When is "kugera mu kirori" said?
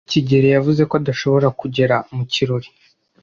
1.59-2.69